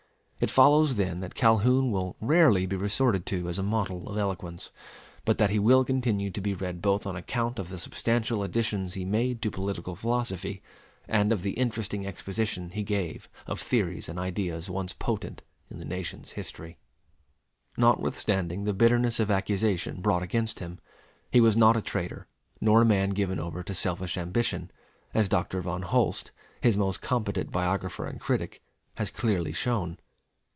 It 0.41 0.49
follows 0.49 0.95
then 0.95 1.19
that 1.19 1.35
Calhoun 1.35 1.91
will 1.91 2.15
rarely 2.19 2.65
be 2.65 2.75
resorted 2.75 3.27
to 3.27 3.47
as 3.47 3.59
a 3.59 3.63
model 3.63 4.09
of 4.09 4.17
eloquence, 4.17 4.71
but 5.23 5.37
that 5.37 5.51
he 5.51 5.59
will 5.59 5.85
continue 5.85 6.31
to 6.31 6.41
be 6.41 6.55
read 6.55 6.81
both 6.81 7.05
on 7.05 7.15
account 7.15 7.59
of 7.59 7.69
the 7.69 7.77
substantial 7.77 8.41
additions 8.41 8.95
he 8.95 9.05
made 9.05 9.39
to 9.43 9.51
political 9.51 9.95
philosophy, 9.95 10.63
and 11.07 11.31
of 11.31 11.43
the 11.43 11.51
interesting 11.51 12.07
exposition 12.07 12.71
he 12.71 12.81
gave 12.81 13.29
of 13.45 13.59
theories 13.59 14.09
and 14.09 14.17
ideas 14.17 14.67
once 14.67 14.93
potent 14.93 15.43
in 15.69 15.77
the 15.77 15.85
nation's 15.85 16.31
history. 16.31 16.75
[Illustration: 16.75 16.81
J. 16.89 17.69
C. 17.77 17.81
CALHOUN.] 17.81 17.87
Notwithstanding 17.99 18.63
the 18.63 18.73
bitterness 18.73 19.19
of 19.19 19.29
accusation 19.29 20.01
brought 20.01 20.23
against 20.23 20.57
him, 20.57 20.79
he 21.31 21.39
was 21.39 21.55
not 21.55 21.77
a 21.77 21.83
traitor 21.83 22.27
nor 22.59 22.81
a 22.81 22.85
man 22.85 23.11
given 23.11 23.39
over 23.39 23.61
to 23.61 23.75
selfish 23.75 24.17
ambition, 24.17 24.71
as 25.13 25.29
Dr. 25.29 25.61
von 25.61 25.83
Holst, 25.83 26.31
his 26.61 26.75
most 26.79 26.99
competent 26.99 27.51
biographer 27.51 28.07
and 28.07 28.19
critic, 28.19 28.63
has 28.95 29.11
clearly 29.11 29.53
shown. 29.53 29.99